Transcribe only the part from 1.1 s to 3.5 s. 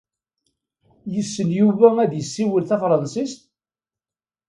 Yessen Yuba ad yessiwel tafṛansit?